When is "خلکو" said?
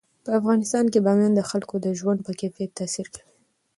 1.49-1.75